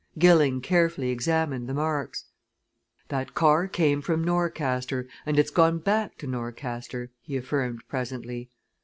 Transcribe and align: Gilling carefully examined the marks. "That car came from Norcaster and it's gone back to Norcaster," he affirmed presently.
Gilling 0.17 0.61
carefully 0.61 1.11
examined 1.11 1.69
the 1.69 1.75
marks. 1.75 2.25
"That 3.09 3.35
car 3.35 3.67
came 3.67 4.01
from 4.01 4.25
Norcaster 4.25 5.07
and 5.27 5.37
it's 5.37 5.51
gone 5.51 5.77
back 5.77 6.17
to 6.17 6.27
Norcaster," 6.27 7.09
he 7.21 7.37
affirmed 7.37 7.83
presently. 7.87 8.49